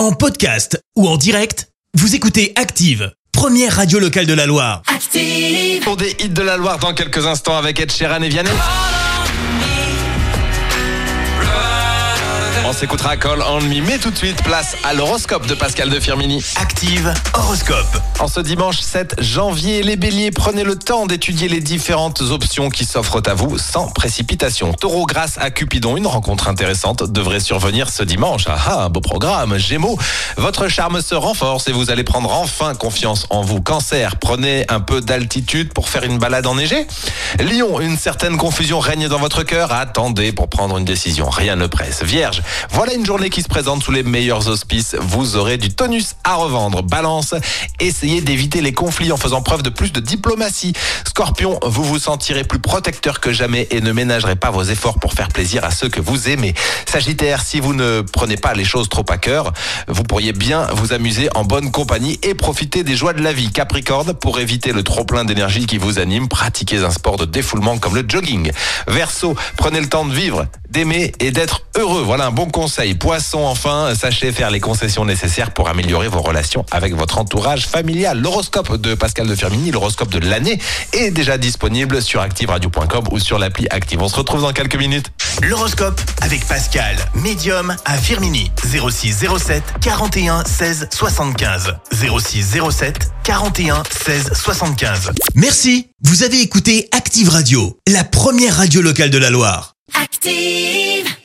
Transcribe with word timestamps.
En 0.00 0.12
podcast 0.12 0.82
ou 0.96 1.06
en 1.06 1.18
direct, 1.18 1.68
vous 1.92 2.14
écoutez 2.14 2.54
Active, 2.56 3.12
première 3.32 3.76
radio 3.76 3.98
locale 3.98 4.24
de 4.24 4.32
la 4.32 4.46
Loire. 4.46 4.80
Active. 4.86 5.82
Pour 5.82 5.98
des 5.98 6.16
hits 6.18 6.30
de 6.30 6.40
la 6.40 6.56
Loire 6.56 6.78
dans 6.78 6.94
quelques 6.94 7.26
instants 7.26 7.58
avec 7.58 7.78
Ed 7.80 7.92
Sheeran 7.92 8.22
et 8.22 8.30
Vianney. 8.30 8.48
On 12.70 12.72
s'écoutera 12.72 13.16
Call 13.16 13.42
on 13.42 13.62
Me, 13.62 13.80
mais 13.84 13.98
tout 13.98 14.12
de 14.12 14.16
suite, 14.16 14.44
place 14.44 14.76
à 14.84 14.94
l'horoscope 14.94 15.44
de 15.48 15.54
Pascal 15.54 15.90
de 15.90 15.98
Firmini. 15.98 16.40
Active 16.54 17.12
horoscope. 17.34 18.00
En 18.20 18.28
ce 18.28 18.38
dimanche 18.38 18.78
7 18.78 19.16
janvier, 19.18 19.82
les 19.82 19.96
béliers, 19.96 20.30
prenez 20.30 20.62
le 20.62 20.76
temps 20.76 21.06
d'étudier 21.06 21.48
les 21.48 21.60
différentes 21.60 22.20
options 22.20 22.70
qui 22.70 22.84
s'offrent 22.84 23.22
à 23.26 23.34
vous 23.34 23.58
sans 23.58 23.88
précipitation. 23.88 24.72
Taureau, 24.72 25.04
grâce 25.04 25.36
à 25.38 25.50
Cupidon, 25.50 25.96
une 25.96 26.06
rencontre 26.06 26.46
intéressante 26.46 27.10
devrait 27.10 27.40
survenir 27.40 27.90
ce 27.90 28.04
dimanche. 28.04 28.44
Ah 28.46 28.58
ah, 28.68 28.88
beau 28.88 29.00
programme. 29.00 29.58
Gémeaux, 29.58 29.98
votre 30.36 30.68
charme 30.68 31.02
se 31.02 31.16
renforce 31.16 31.66
et 31.66 31.72
vous 31.72 31.90
allez 31.90 32.04
prendre 32.04 32.30
enfin 32.32 32.76
confiance 32.76 33.26
en 33.30 33.42
vous. 33.42 33.60
Cancer, 33.60 34.14
prenez 34.14 34.64
un 34.68 34.78
peu 34.78 35.00
d'altitude 35.00 35.72
pour 35.72 35.88
faire 35.88 36.04
une 36.04 36.18
balade 36.18 36.46
enneigée. 36.46 36.86
Lion, 37.40 37.80
une 37.80 37.98
certaine 37.98 38.36
confusion 38.36 38.78
règne 38.78 39.08
dans 39.08 39.18
votre 39.18 39.42
cœur. 39.42 39.72
Attendez 39.72 40.30
pour 40.30 40.48
prendre 40.48 40.78
une 40.78 40.84
décision. 40.84 41.28
Rien 41.28 41.56
ne 41.56 41.66
presse. 41.66 42.04
Vierge, 42.04 42.42
voilà 42.68 42.94
une 42.94 43.06
journée 43.06 43.30
qui 43.30 43.42
se 43.42 43.48
présente 43.48 43.82
sous 43.82 43.92
les 43.92 44.02
meilleurs 44.02 44.48
auspices. 44.48 44.96
Vous 45.00 45.36
aurez 45.36 45.56
du 45.56 45.70
tonus 45.70 46.14
à 46.24 46.34
revendre. 46.34 46.82
Balance, 46.82 47.34
essayez 47.78 48.20
d'éviter 48.20 48.60
les 48.60 48.72
conflits 48.72 49.12
en 49.12 49.16
faisant 49.16 49.42
preuve 49.42 49.62
de 49.62 49.70
plus 49.70 49.92
de 49.92 50.00
diplomatie. 50.00 50.72
Scorpion, 51.06 51.58
vous 51.62 51.84
vous 51.84 51.98
sentirez 51.98 52.44
plus 52.44 52.58
protecteur 52.58 53.20
que 53.20 53.32
jamais 53.32 53.66
et 53.70 53.80
ne 53.80 53.92
ménagerez 53.92 54.36
pas 54.36 54.50
vos 54.50 54.62
efforts 54.62 54.98
pour 54.98 55.14
faire 55.14 55.28
plaisir 55.28 55.64
à 55.64 55.70
ceux 55.70 55.88
que 55.88 56.00
vous 56.00 56.28
aimez. 56.28 56.54
Sagittaire, 56.86 57.42
si 57.42 57.60
vous 57.60 57.74
ne 57.74 58.02
prenez 58.02 58.36
pas 58.36 58.54
les 58.54 58.64
choses 58.64 58.88
trop 58.88 59.04
à 59.08 59.18
cœur, 59.18 59.52
vous 59.88 60.02
pourriez 60.02 60.32
bien 60.32 60.66
vous 60.74 60.92
amuser 60.92 61.28
en 61.34 61.44
bonne 61.44 61.70
compagnie 61.70 62.18
et 62.22 62.34
profiter 62.34 62.84
des 62.84 62.96
joies 62.96 63.12
de 63.12 63.22
la 63.22 63.32
vie. 63.32 63.50
Capricorne, 63.50 64.14
pour 64.14 64.40
éviter 64.40 64.72
le 64.72 64.82
trop 64.82 65.04
plein 65.04 65.24
d'énergie 65.24 65.66
qui 65.66 65.78
vous 65.78 65.98
anime, 65.98 66.28
pratiquez 66.28 66.84
un 66.84 66.90
sport 66.90 67.16
de 67.16 67.24
défoulement 67.24 67.78
comme 67.78 67.94
le 67.94 68.04
jogging. 68.06 68.52
Verseau, 68.86 69.34
prenez 69.56 69.80
le 69.80 69.88
temps 69.88 70.04
de 70.04 70.14
vivre, 70.14 70.46
d'aimer 70.70 71.12
et 71.20 71.30
d'être 71.30 71.62
heureux. 71.76 72.02
Voilà 72.02 72.26
un 72.26 72.30
bon 72.30 72.46
conseil. 72.46 72.94
Poisson, 72.94 73.40
enfin, 73.40 73.92
sachez 73.94 74.32
faire 74.32 74.50
les 74.50 74.60
concessions 74.60 75.04
nécessaires 75.04 75.52
pour 75.52 75.68
améliorer 75.68 76.08
vos 76.08 76.22
relations 76.22 76.64
avec 76.70 76.94
votre 76.94 77.18
entourage 77.18 77.66
familial. 77.66 78.20
L'horoscope 78.20 78.76
de 78.76 78.94
Pascal 78.94 79.26
de 79.26 79.34
Firmini, 79.34 79.70
l'horoscope 79.70 80.10
de 80.10 80.18
l'année, 80.18 80.58
est 80.92 81.10
déjà 81.10 81.38
disponible 81.38 82.02
sur 82.02 82.20
activeradio.com 82.20 83.04
ou 83.10 83.18
sur 83.18 83.38
l'appli 83.38 83.66
Active. 83.70 84.00
On 84.02 84.08
se 84.08 84.16
retrouve 84.16 84.42
dans 84.42 84.52
quelques 84.52 84.76
minutes. 84.76 85.10
L'horoscope 85.42 86.00
avec 86.20 86.46
Pascal, 86.46 86.96
médium 87.14 87.74
à 87.84 87.96
Firmini. 87.96 88.50
06 88.64 89.26
07 89.38 89.62
41 89.80 90.44
16 90.44 90.88
75. 90.90 91.74
06 91.92 92.58
07 92.70 93.10
41 93.24 93.82
16 93.90 94.32
75. 94.34 95.10
Merci. 95.34 95.88
Vous 96.02 96.22
avez 96.22 96.40
écouté 96.40 96.88
Active 96.92 97.28
Radio, 97.28 97.78
la 97.86 98.04
première 98.04 98.56
radio 98.56 98.80
locale 98.80 99.10
de 99.10 99.18
la 99.18 99.30
Loire. 99.30 99.74
Active. 100.22 101.19